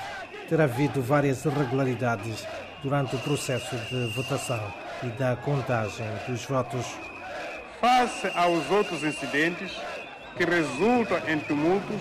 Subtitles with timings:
[0.48, 2.46] ter havido várias irregularidades
[2.82, 4.72] durante o processo de votação
[5.02, 6.86] e da contagem dos votos.
[7.80, 9.76] Face aos outros incidentes
[10.36, 12.00] que resultam em tumultos,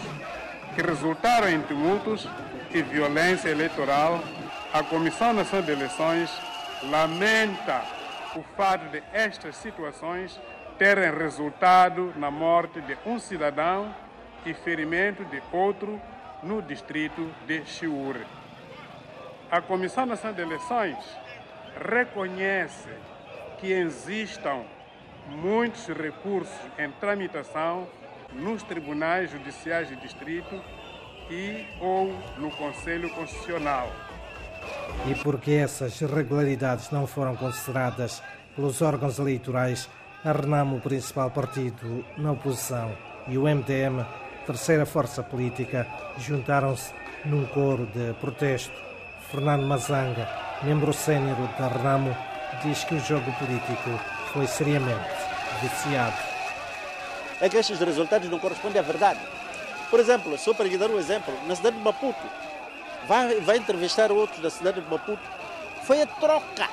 [0.76, 2.28] que resultaram em tumultos
[2.72, 4.22] e violência eleitoral,
[4.74, 6.30] a Comissão Nacional de Eleições
[6.84, 7.82] lamenta
[8.36, 10.40] o fato de estas situações
[10.78, 13.94] terem resultado na morte de um cidadão
[14.48, 16.02] e ferimento de outro
[16.42, 18.26] no distrito de Chiure.
[19.52, 20.98] A Comissão Nacional de Eleições
[21.90, 22.90] reconhece
[23.60, 24.64] que existam
[25.30, 27.88] muitos recursos em tramitação
[28.34, 30.62] nos tribunais judiciais de distrito
[31.30, 33.92] e ou no Conselho Constitucional.
[35.10, 38.24] E porque essas irregularidades não foram consideradas
[38.56, 39.90] pelos órgãos eleitorais,
[40.24, 42.92] a Renamo, o principal partido na oposição,
[43.28, 44.06] e o MDM,
[44.48, 45.86] terceira força política,
[46.18, 46.94] juntaram-se
[47.26, 48.72] num coro de protesto.
[49.30, 50.28] Fernando Mazanga,
[50.64, 52.16] membro sênior da Renamo,
[52.64, 53.90] diz que o jogo político
[54.32, 55.10] foi seriamente
[55.62, 56.16] viciado.
[57.42, 59.20] É que estes resultados não correspondem à verdade.
[59.90, 62.26] Por exemplo, só para lhe dar um exemplo, na cidade de Maputo,
[63.06, 65.22] vai, vai entrevistar outros da cidade de Maputo,
[65.84, 66.70] foi a troca.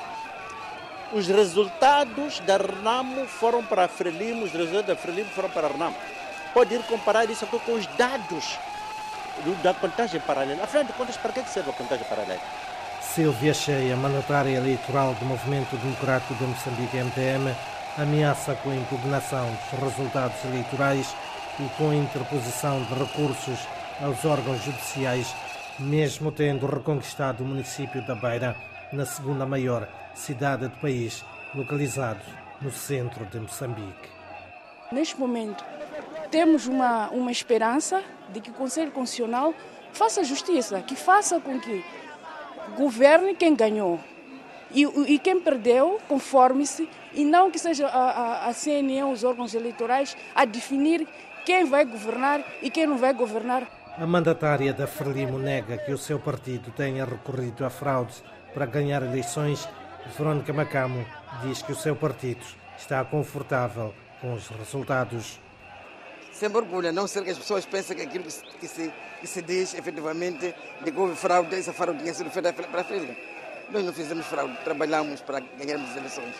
[1.13, 5.71] Os resultados da Renamo foram para a Frelimo, os resultados da Frelimo foram para a
[5.71, 5.97] Renamo
[6.55, 8.59] pode ir comparar isso aqui com os dados
[9.63, 10.63] da contagem paralela.
[10.63, 12.41] Afinal de contas, para que serve a contagem paralela?
[13.03, 17.55] Silvia Cheia, mandatária eleitoral do Movimento Democrático de Moçambique MTM,
[17.99, 21.15] ameaça com a impugnação dos resultados eleitorais
[21.61, 23.59] e com a interposição de recursos
[24.01, 25.35] aos órgãos judiciais,
[25.79, 28.57] mesmo tendo reconquistado o município da Beira,
[28.93, 32.21] na segunda maior cidade do país, localizado
[32.61, 34.09] no centro de Moçambique.
[34.91, 35.65] Neste momento,
[36.35, 39.55] temos uma, uma esperança de que o Conselho Constitucional
[39.93, 41.85] faça justiça, que faça com que
[42.77, 44.01] governe quem ganhou
[44.73, 49.55] e, e quem perdeu conforme-se e não que seja a, a, a CNE, os órgãos
[49.55, 51.07] eleitorais, a definir
[51.47, 53.69] quem vai governar e quem não vai governar.
[53.97, 59.05] A mandatária da Frelimo nega que o seu partido tenha recorrido a fraudes para ganhar
[59.05, 59.69] eleições.
[60.19, 61.07] Verónica Macamo
[61.45, 62.45] diz que o seu partido
[62.77, 65.39] está confortável com os resultados
[66.35, 68.93] sempre orgulho, a não ser que as pessoas pensem que aquilo que se, que se,
[69.21, 72.85] que se diz efetivamente de que houve fraude, essa fraude tinha sido feita para a
[72.85, 73.17] frente.
[73.71, 76.35] Nós não fizemos fraude, trabalhamos para ganharmos as eleições.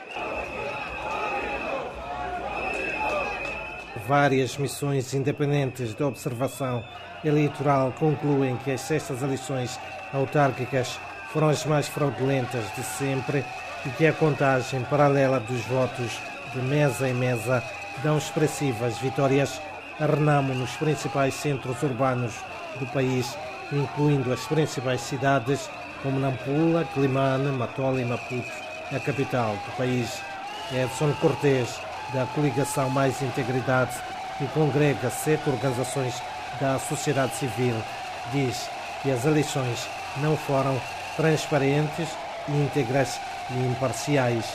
[4.07, 6.85] Várias missões independentes de observação
[7.25, 9.79] eleitoral concluem que as sextas eleições
[10.13, 10.99] autárquicas
[11.33, 13.45] foram as mais fraudulentas de sempre
[13.87, 16.21] e que a contagem paralela dos votos
[16.53, 17.63] de mesa em mesa
[18.03, 19.61] dão expressivas vitórias
[19.99, 22.35] Renamo nos principais centros urbanos
[22.81, 23.37] do país,
[23.73, 25.71] incluindo as principais cidades
[26.03, 28.51] como Nampula, Climane, Matola e Maputo,
[28.93, 30.21] a capital do país.
[30.73, 31.79] Edson Cortes,
[32.13, 33.95] da coligação Mais Integridade,
[34.39, 36.21] que congrega sete organizações
[36.61, 37.75] da sociedade civil,
[38.33, 38.69] diz
[39.03, 39.87] que as eleições
[40.17, 40.81] não foram
[41.17, 42.09] transparentes,
[42.49, 43.21] íntegras
[43.51, 44.47] e imparciais.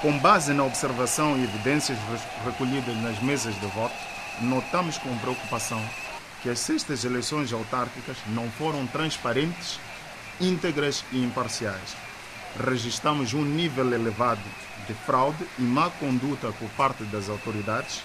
[0.00, 1.98] Com base na observação e evidências
[2.44, 3.94] recolhidas nas mesas de voto,
[4.40, 5.82] notamos com preocupação
[6.42, 9.80] que as sextas eleições autárquicas não foram transparentes,
[10.40, 11.96] íntegras e imparciais.
[12.64, 14.42] Registramos um nível elevado
[14.86, 18.02] de fraude e má conduta por parte das autoridades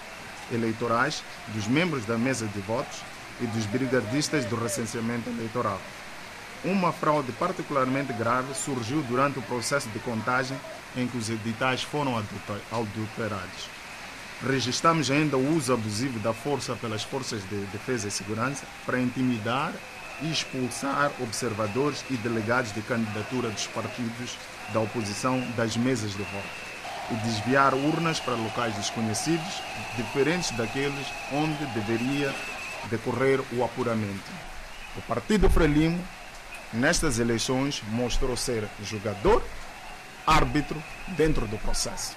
[0.50, 3.00] eleitorais, dos membros da mesa de votos
[3.40, 5.80] e dos brigadistas do recenseamento eleitoral.
[6.64, 10.56] Uma fraude particularmente grave surgiu durante o processo de contagem
[10.96, 13.81] em que os editais foram adulterados.
[14.46, 19.72] Registramos ainda o uso abusivo da força pelas forças de defesa e segurança para intimidar
[20.20, 24.36] e expulsar observadores e delegados de candidatura dos partidos
[24.72, 26.72] da oposição das mesas de voto
[27.10, 29.62] e desviar urnas para locais desconhecidos,
[29.96, 32.32] diferentes daqueles onde deveria
[32.90, 34.30] decorrer o apuramento.
[34.96, 36.02] O Partido Frelimo,
[36.72, 39.42] nestas eleições, mostrou ser jogador,
[40.26, 42.16] árbitro dentro do processo.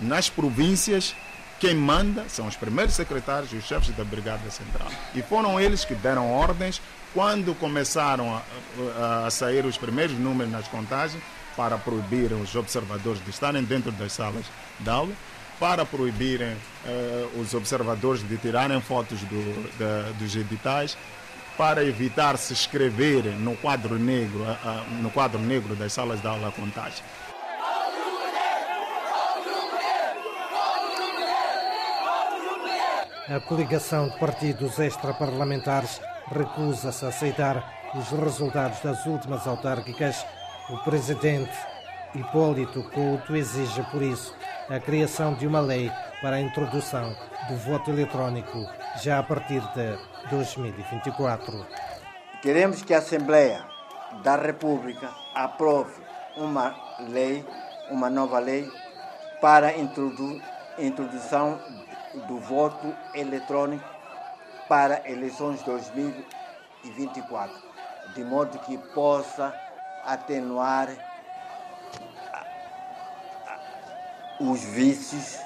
[0.00, 1.14] Nas províncias,
[1.58, 4.88] quem manda são os primeiros secretários e os chefes da Brigada Central.
[5.14, 6.80] E foram eles que deram ordens
[7.12, 8.40] quando começaram
[8.96, 11.22] a, a sair os primeiros números nas contagens
[11.56, 14.44] para proibir os observadores de estarem dentro das salas
[14.78, 15.12] de aula,
[15.58, 16.56] para proibirem
[16.86, 20.96] eh, os observadores de tirarem fotos do, dos editais,
[21.56, 24.46] para evitar se escrever no quadro negro,
[25.02, 27.02] no quadro negro das salas de aula a contagem.
[33.30, 37.62] A coligação de partidos extraparlamentares recusa-se a aceitar
[37.94, 40.24] os resultados das últimas autárquicas
[40.70, 41.52] o presidente
[42.14, 44.34] Hipólito Couto exige, por isso,
[44.70, 45.92] a criação de uma lei
[46.22, 47.14] para a introdução
[47.50, 48.66] do voto eletrónico
[49.02, 49.98] já a partir de
[50.30, 51.66] 2024.
[52.40, 53.62] Queremos que a Assembleia
[54.22, 56.00] da República aprove
[56.34, 56.74] uma
[57.10, 57.44] lei,
[57.90, 58.66] uma nova lei,
[59.38, 59.78] para a
[60.78, 61.60] introdução
[62.26, 63.84] do voto eletrônico
[64.68, 67.54] para eleições 2024,
[68.14, 69.54] de modo que possa
[70.04, 70.88] atenuar
[74.40, 75.38] os vícios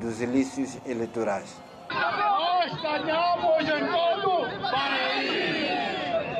[0.00, 1.56] dos ilícitos eleitorais.
[1.90, 4.12] Nós ganhamos em todo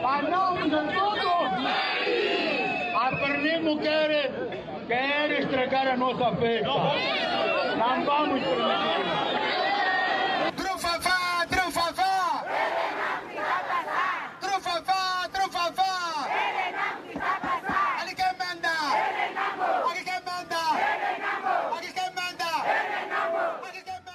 [0.03, 1.29] Ganhamos em todo
[2.97, 3.83] A Pernambuco
[4.87, 6.69] quer estragar a nossa festa.
[7.77, 8.92] Não vamos permitir.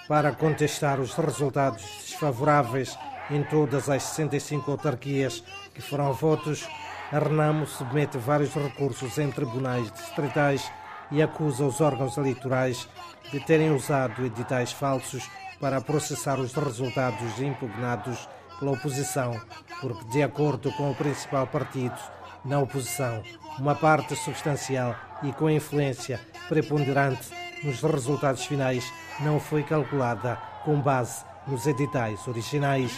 [0.08, 2.98] Para contestar os resultados desfavoráveis
[3.30, 5.44] em todas as 65 autarquias
[5.74, 6.68] que foram votos,
[7.12, 10.72] a Renamo submete vários recursos em tribunais distritais
[11.12, 12.88] e acusa os órgãos eleitorais
[13.32, 18.28] de terem usado editais falsos para processar os resultados impugnados
[18.60, 19.40] pela oposição,
[19.82, 21.98] porque, de acordo com o principal partido
[22.46, 23.22] na oposição,
[23.60, 27.30] uma parte substancial e com influência preponderante
[27.64, 28.92] nos resultados finais
[29.22, 32.92] não foi calculada com base nos editais originais.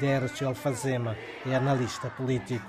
[0.00, 1.16] Dércio Alfazema
[1.46, 2.66] é analista político.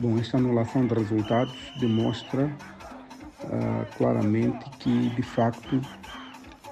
[0.00, 5.80] Bom, esta anulação de resultados demonstra uh, claramente que, de facto,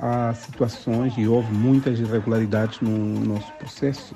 [0.00, 4.14] há situações e houve muitas irregularidades no nosso processo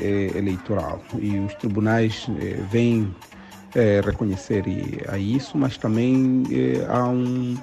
[0.00, 1.02] eh, eleitoral.
[1.18, 3.14] E os tribunais eh, vêm
[3.74, 4.64] eh, reconhecer
[5.06, 6.44] a isso, mas também
[6.88, 7.58] há um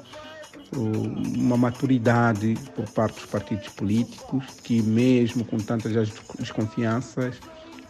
[0.75, 7.39] uma maturidade por parte dos partidos políticos que, mesmo com tantas desconfianças,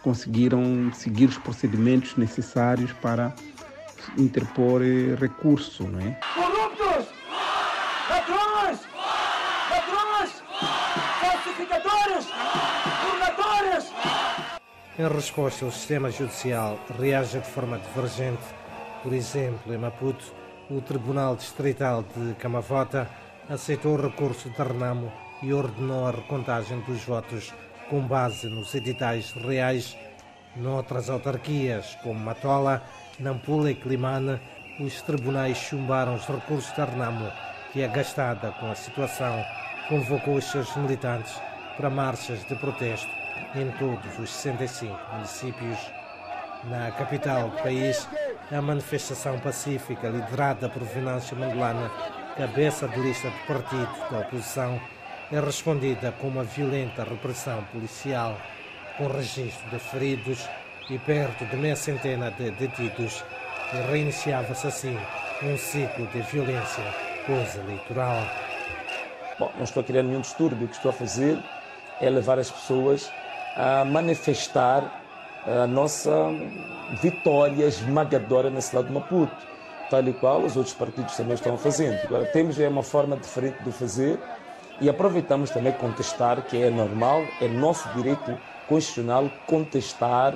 [0.02, 3.34] conseguiram seguir os procedimentos necessários para
[4.16, 5.84] interpor eh, recurso.
[5.84, 6.18] Não é?
[6.34, 7.06] Corruptos!
[8.08, 8.80] Ladrões!
[9.70, 10.42] Ladrões!
[11.20, 12.26] Falsificadores!
[13.02, 13.92] Burladores!
[14.98, 18.42] Em resposta, o sistema judicial reage de forma divergente.
[19.02, 20.24] Por exemplo, em Maputo,
[20.70, 23.08] o Tribunal Distrital de Camavota
[23.48, 25.10] aceitou o recurso de Renamo
[25.42, 27.54] e ordenou a recontagem dos votos
[27.88, 29.96] com base nos editais reais.
[30.56, 32.82] Noutras autarquias, como Matola,
[33.18, 34.40] Nampula e Climane,
[34.80, 37.30] os tribunais chumbaram os recursos de Renamo,
[37.72, 39.42] que, agastada com a situação,
[39.88, 41.40] convocou os seus militantes
[41.76, 43.10] para marchas de protesto
[43.54, 45.78] em todos os 65 municípios.
[46.64, 48.06] Na capital do país,
[48.50, 51.90] a manifestação pacífica liderada por Venâncio Mandelana,
[52.36, 54.80] cabeça de lista do partido da oposição,
[55.30, 58.38] é respondida com uma violenta repressão policial,
[58.96, 60.48] com registro de feridos
[60.88, 63.22] e perto de meia centena de detidos,
[63.74, 64.98] e reiniciava-se assim
[65.42, 66.82] um ciclo de violência
[67.26, 68.22] pós-eleitoral.
[69.38, 71.38] Bom, não estou a criar nenhum distúrbio, o que estou a fazer
[72.00, 73.12] é levar as pessoas
[73.56, 75.02] a manifestar
[75.46, 76.10] a nossa
[77.02, 79.36] vitória esmagadora na cidade de Maputo,
[79.90, 81.98] tal e qual os outros partidos também estão fazendo.
[82.04, 84.18] Agora, temos é uma forma diferente de fazer
[84.80, 90.34] e aproveitamos também contestar, que é normal, é nosso direito constitucional contestar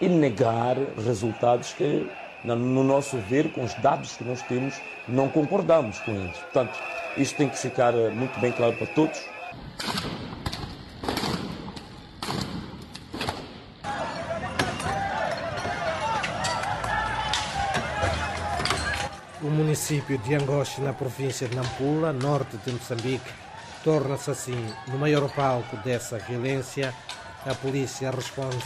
[0.00, 2.08] e negar resultados que
[2.44, 6.36] no nosso ver, com os dados que nós temos, não concordamos com eles.
[6.38, 6.76] Portanto,
[7.16, 9.20] isto tem que ficar eh, muito bem claro para todos.
[19.52, 23.30] Município de Angoche, na província de Nampula, norte de Moçambique,
[23.84, 26.92] torna-se assim no maior palco dessa violência.
[27.44, 28.64] A polícia responde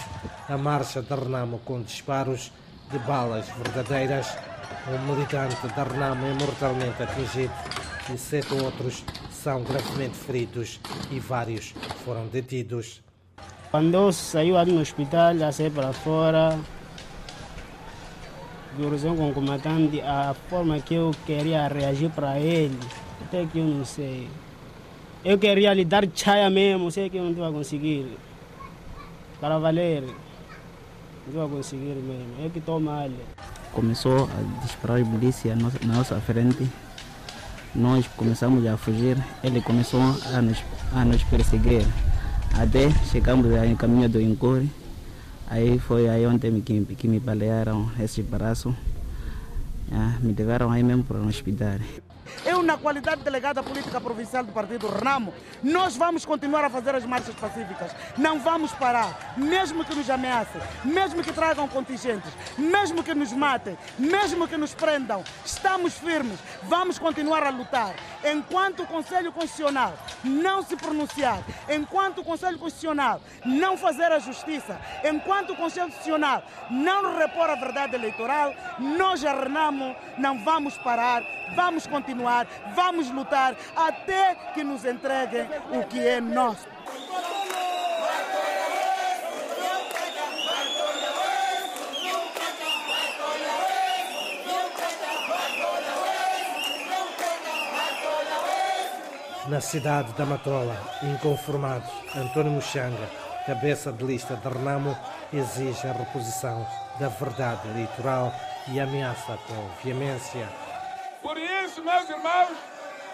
[0.48, 2.52] à marcha de Renamo com disparos
[2.90, 4.28] de balas verdadeiras.
[4.88, 7.52] Um militante da Renamo é mortalmente atingido
[8.12, 11.74] e sete outros são gravemente feridos e vários
[12.04, 13.02] foram detidos.
[13.70, 16.58] Quando saiu ali no hospital, já saí para fora,
[18.76, 22.78] violação com o comandante, a forma que eu queria reagir para ele,
[23.22, 24.28] até que eu não sei.
[25.24, 28.06] Eu queria lhe dar chaya mesmo, sei que eu não ia conseguir.
[29.40, 30.04] Para valer,
[31.32, 32.28] não ia conseguir mesmo.
[32.42, 33.08] Eu que estou mal.
[33.72, 36.68] Começou a disparar a polícia na nossa frente.
[37.74, 40.62] Nós começamos a fugir, ele começou a nos,
[40.94, 41.86] a nos perseguir.
[42.58, 44.70] Até chegamos em caminho do Incore.
[45.48, 48.74] Aí foi aí onde que, que me balearam esse braço.
[49.92, 51.78] Ah, me levaram aí mesmo para o hospital.
[52.44, 56.94] Eu, na qualidade de delegada política provincial do Partido Renamo, nós vamos continuar a fazer
[56.94, 57.94] as marchas pacíficas.
[58.16, 63.76] Não vamos parar, mesmo que nos ameacem, mesmo que tragam contingentes, mesmo que nos matem,
[63.98, 65.22] mesmo que nos prendam.
[65.44, 67.94] Estamos firmes, vamos continuar a lutar.
[68.24, 74.80] Enquanto o Conselho Constitucional não se pronunciar, enquanto o Conselho Constitucional não fazer a justiça,
[75.04, 81.22] enquanto o Conselho Constitucional não repor a verdade eleitoral, nós a Renamo não vamos parar,
[81.54, 82.15] vamos continuar,
[82.74, 86.66] vamos lutar até que nos entreguem o que é nosso.
[99.48, 101.84] Na cidade da Matola, inconformado,
[102.16, 103.08] António Muxanga,
[103.46, 104.96] cabeça de lista de Renamo,
[105.32, 106.66] exige a reposição
[106.98, 108.34] da verdade eleitoral
[108.66, 110.48] e ameaça com veemência.
[111.96, 112.58] Meus irmãos,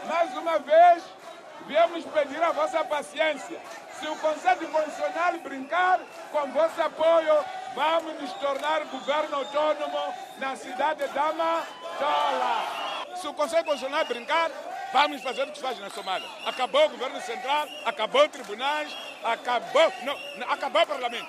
[0.08, 1.04] mais uma vez,
[1.68, 3.60] viemos pedir a vossa paciência.
[3.96, 6.00] Se o Conselho Constitucional brincar
[6.32, 7.44] com vosso apoio,
[7.76, 13.14] vamos nos tornar governo autônomo na cidade da Matola.
[13.14, 14.50] Se o Conselho Constitucional brincar,
[14.92, 16.28] Vamos fazer o que se faz na Somália.
[16.44, 21.28] Acabou o governo central, acabou tribunais, acabou, não, acabou o parlamento.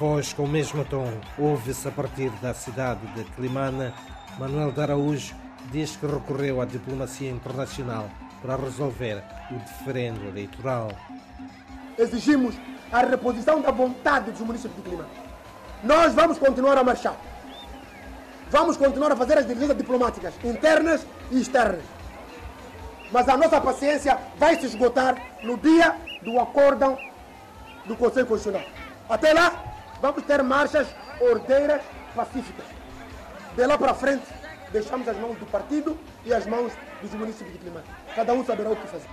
[0.00, 3.92] Voz com o mesmo tom ouve-se a partir da cidade de Climana.
[4.38, 5.34] Manuel de Araújo
[5.70, 8.08] diz que recorreu à diplomacia internacional
[8.40, 10.90] para resolver o diferendo eleitoral.
[11.98, 12.54] Exigimos
[12.90, 15.06] a reposição da vontade dos municípios de Clima.
[15.84, 17.16] Nós vamos continuar a marchar.
[18.50, 21.84] Vamos continuar a fazer as diligências diplomáticas internas e externas.
[23.12, 26.96] Mas a nossa paciência vai se esgotar no dia do acórdão
[27.84, 28.66] do Conselho Constitucional.
[29.06, 29.69] Até lá,
[30.00, 30.88] vamos ter marchas
[31.20, 31.82] ordeiras
[32.14, 32.64] pacíficas.
[33.54, 34.26] De lá para frente,
[34.72, 37.86] deixamos as mãos do partido e as mãos dos municípios de Climate.
[38.14, 39.08] Cada um saberá o que fazer.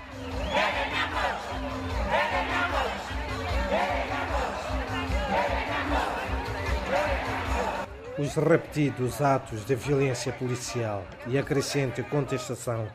[8.18, 12.88] Os repetidos atos de violência policial e a crescente contestação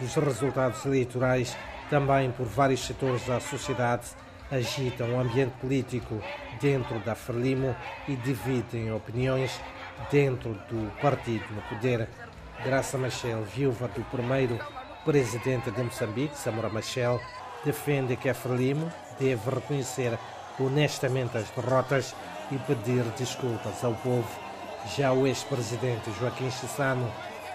[0.00, 1.54] dos resultados eleitorais,
[1.90, 4.06] também por vários setores da sociedade,
[4.50, 6.20] agitam o ambiente político
[6.60, 7.74] dentro da Frelimo
[8.08, 9.60] e dividem opiniões
[10.10, 12.08] dentro do partido no poder.
[12.64, 14.58] Graça Machel, viúva do primeiro
[15.04, 17.20] presidente de Moçambique, Samora Machel,
[17.64, 20.18] defende que a Frelimo deve reconhecer
[20.58, 22.14] honestamente as derrotas
[22.50, 24.28] e pedir desculpas ao povo.
[24.96, 27.10] Já o ex-presidente Joaquim Chissano,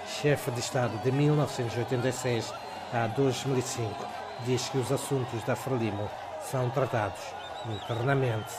[0.07, 2.53] chefe de Estado de 1986
[2.93, 3.93] a 2005,
[4.45, 6.09] diz que os assuntos da Frelimo
[6.49, 7.19] são tratados
[7.67, 8.53] internamente.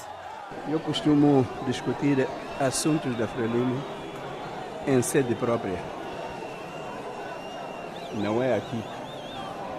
[0.69, 2.26] Eu costumo discutir
[2.61, 3.83] assuntos da Frelimo
[4.87, 5.78] em sede própria.
[8.14, 8.83] Não é aqui.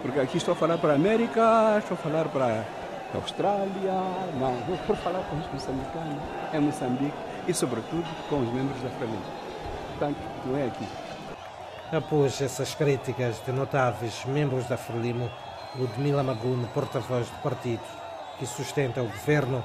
[0.02, 2.66] Porque aqui estou a falar para a América, estou a falar para
[3.14, 3.94] a Austrália,
[4.40, 6.22] não, vou falar com os moçambicanos,
[6.54, 9.22] em Moçambique e, sobretudo, com os membros da Frelimo.
[9.90, 10.88] Portanto, não é aqui.
[11.92, 15.32] Após essas críticas de notáveis membros da Frelimo,
[15.77, 17.84] Ludmila Maguno, porta-voz do partido
[18.39, 19.63] que sustenta o governo,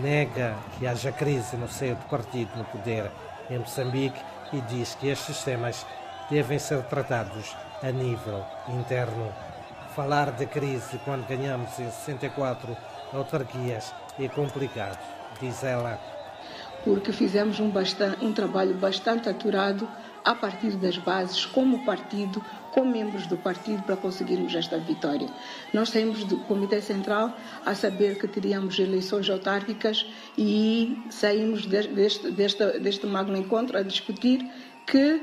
[0.00, 3.10] nega que haja crise no seio do partido no poder
[3.50, 4.20] em Moçambique
[4.52, 5.86] e diz que estes temas
[6.30, 9.32] devem ser tratados a nível interno.
[9.94, 12.76] Falar de crise quando ganhamos em 64
[13.12, 14.98] autarquias é complicado,
[15.40, 15.98] diz ela.
[16.84, 19.88] Porque fizemos um, bastante, um trabalho bastante aturado
[20.24, 25.28] a partir das bases, como partido, com membros do partido, para conseguirmos esta vitória.
[25.72, 30.06] Nós saímos do Comitê Central a saber que teríamos eleições autárquicas
[30.38, 34.48] e saímos deste, deste, deste magno encontro a discutir
[34.86, 35.20] que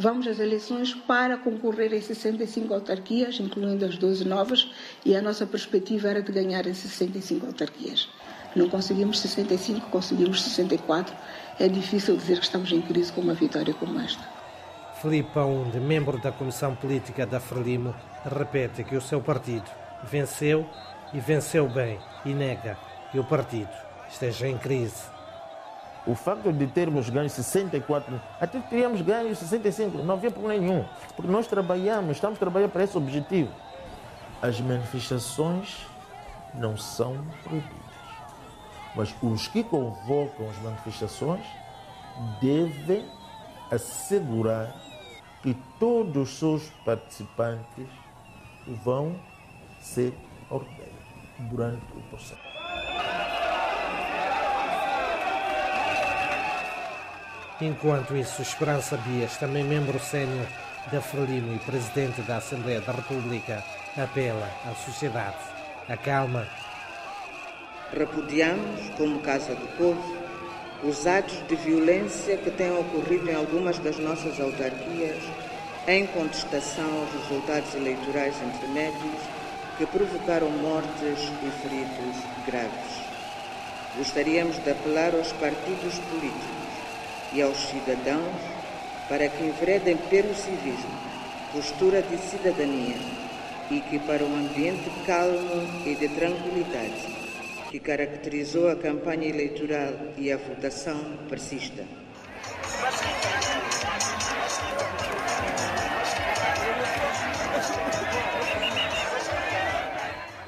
[0.00, 4.70] Vamos às eleições para concorrer em 65 autarquias, incluindo as 12 novas,
[5.04, 8.08] e a nossa perspectiva era de ganhar em 65 autarquias.
[8.54, 11.12] Não conseguimos 65, conseguimos 64.
[11.60, 14.22] É difícil dizer que estamos em crise com uma vitória como esta.
[15.02, 17.92] Filipe Paunde, membro da Comissão Política da Frelimo,
[18.24, 19.68] repete que o seu partido
[20.04, 20.64] venceu
[21.12, 22.78] e venceu bem e nega
[23.10, 23.70] que o partido
[24.08, 25.02] esteja em crise.
[26.06, 30.84] O facto de termos ganho 64, até teríamos ganho 65, não havia problema nenhum,
[31.16, 33.50] porque nós trabalhamos, estamos trabalhando para esse objetivo.
[34.40, 35.86] As manifestações
[36.54, 37.87] não são proibidas,
[38.98, 41.46] mas os que convocam as manifestações
[42.42, 43.08] devem
[43.70, 44.74] assegurar
[45.40, 47.86] que todos os seus participantes
[48.84, 49.14] vão
[49.80, 50.12] ser
[50.50, 50.88] ordenados
[51.38, 52.42] durante o processo.
[57.60, 60.46] Enquanto isso, Esperança Bias, também membro sênior
[60.90, 63.62] da Frelimo e presidente da Assembleia da República,
[63.96, 65.36] apela à sociedade
[65.88, 66.67] a calma.
[67.92, 70.16] Repudiamos, como Casa do Povo,
[70.82, 75.16] os atos de violência que têm ocorrido em algumas das nossas autarquias
[75.86, 79.20] em contestação aos resultados eleitorais intermédios
[79.78, 82.16] que provocaram mortes e feridos
[82.46, 83.00] graves.
[83.96, 86.68] Gostaríamos de apelar aos partidos políticos
[87.32, 88.36] e aos cidadãos
[89.08, 90.92] para que enveredem pelo civismo,
[91.52, 92.96] postura de cidadania
[93.70, 97.27] e que para um ambiente calmo e de tranquilidade
[97.70, 101.84] que caracterizou a campanha eleitoral e a votação persista.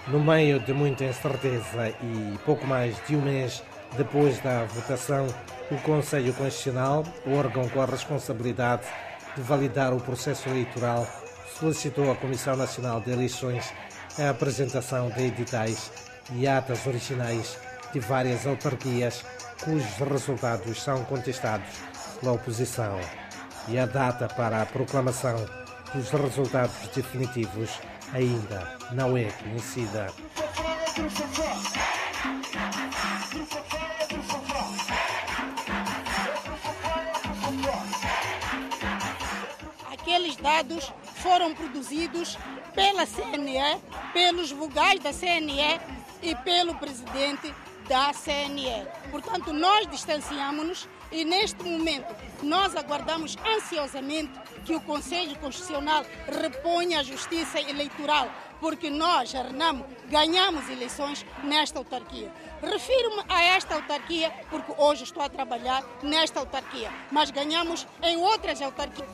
[0.08, 3.62] No meio de muita incerteza e pouco mais de um mês
[3.96, 5.26] depois da votação,
[5.70, 8.86] o Conselho Constitucional, órgão com a responsabilidade
[9.36, 11.06] de validar o processo eleitoral,
[11.58, 13.72] solicitou à Comissão Nacional de Eleições
[14.18, 17.58] a apresentação de editais e atas originais
[17.92, 19.24] de várias autarquias
[19.62, 21.68] cujos resultados são contestados
[22.20, 22.98] pela oposição.
[23.68, 25.36] E a data para a proclamação
[25.94, 27.70] dos resultados definitivos
[28.12, 30.06] ainda não é conhecida.
[40.10, 42.36] aqueles dados foram produzidos
[42.74, 43.80] pela CNE,
[44.12, 45.80] pelos vogais da CNE
[46.22, 47.54] e pelo presidente
[47.88, 48.86] da CNE.
[49.10, 54.30] Portanto, nós distanciamos-nos e neste momento nós aguardamos ansiosamente
[54.64, 58.30] que o Conselho Constitucional reponha a justiça eleitoral,
[58.60, 62.30] porque nós, Renamo, ganhamos eleições nesta autarquia.
[62.62, 68.62] Refiro-me a esta autarquia porque hoje estou a trabalhar nesta autarquia, mas ganhamos em outras
[68.62, 69.08] autarquias.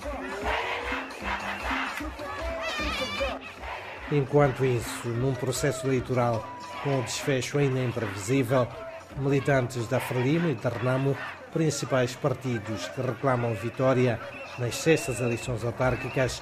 [4.12, 6.55] Enquanto isso, num processo eleitoral
[6.86, 8.68] com o desfecho ainda imprevisível,
[9.16, 11.16] militantes da Frelimo e da Renamo,
[11.52, 14.20] principais partidos que reclamam vitória
[14.56, 16.40] nas sextas eleições autárquicas,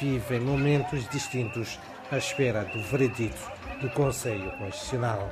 [0.00, 1.78] vivem momentos distintos
[2.10, 3.40] à espera do veredito
[3.80, 5.30] do Conselho Constitucional.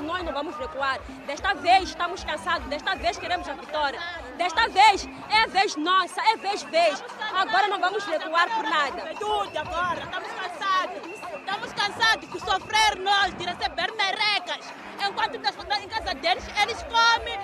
[0.00, 1.00] Nós não vamos recuar.
[1.26, 3.98] Desta vez estamos cansados, desta vez queremos a vitória.
[4.38, 7.02] Desta vez é vez nossa, é vez vez.
[7.34, 9.14] Agora não vamos recuar por nada.
[9.18, 10.43] Tudo agora, estamos cansados.
[11.84, 14.72] Cansados de sofrer nós, de receber merecas.
[15.06, 17.38] Enquanto em casa deles, eles comem.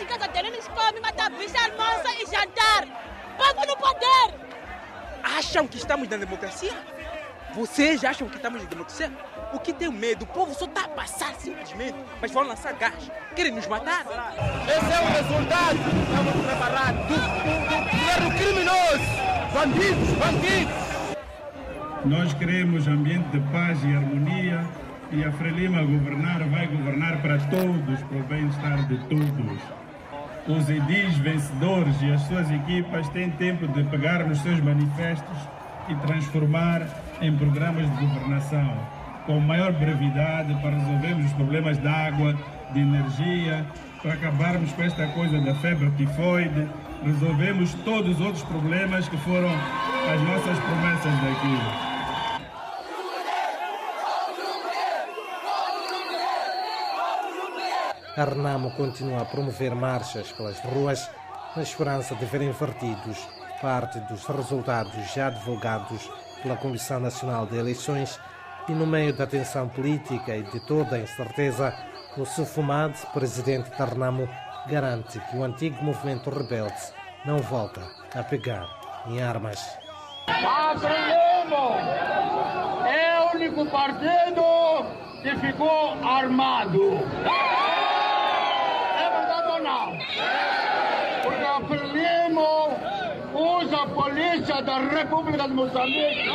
[0.00, 2.84] Em casa deles, eles comem, matar bicha, almoça e jantar.
[3.36, 4.34] Povo no poder!
[5.22, 6.72] Acham que estamos na democracia?
[7.54, 9.12] Vocês acham que estamos na democracia?
[9.52, 10.24] O que tem medo?
[10.24, 13.08] O povo só está a passar simplesmente, mas vão lançar gás.
[13.36, 14.04] Querem nos matar?
[14.66, 19.28] Esse é o resultado, estamos preparados, do, do, do governo criminoso.
[19.54, 20.87] Bandidos, bandidos.
[22.04, 24.64] Nós queremos ambiente de paz e harmonia
[25.10, 29.58] e a Frelima governar vai governar para todos, para o bem-estar de todos.
[30.46, 35.36] Os edis vencedores e as suas equipas têm tempo de pegar nos seus manifestos
[35.88, 36.86] e transformar
[37.20, 42.34] em programas de governação com maior brevidade para resolvermos os problemas de água,
[42.72, 43.66] de energia,
[44.00, 46.66] para acabarmos com esta coisa da febre tifoide
[47.02, 51.88] resolvemos todos os outros problemas que foram as nossas promessas daqui.
[58.16, 61.08] A Renamo continua a promover marchas pelas ruas
[61.54, 63.18] na esperança de ver invertidos
[63.60, 66.10] parte dos resultados já divulgados
[66.42, 68.18] pela Comissão Nacional de Eleições
[68.68, 71.74] e no meio da tensão política e de toda a incerteza,
[72.16, 74.28] o Sufumad, presidente da Renamo,
[74.68, 76.92] garante que o antigo movimento rebelde
[77.24, 77.80] não volta
[78.14, 78.66] a pegar
[79.06, 79.78] em armas.
[80.28, 80.74] A
[82.86, 84.84] é o único partido
[85.22, 86.98] que ficou armado.
[88.94, 89.98] É verdade ou não?
[91.22, 92.68] Porque a Frelimo
[93.34, 96.28] usa a polícia da República de Moçambique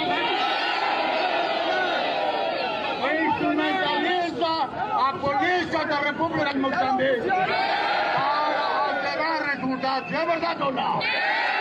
[3.34, 7.93] instrumentaliza a polícia da República de Moçambique
[9.84, 10.14] para alterar resultados.
[10.14, 11.53] É verdade ou não?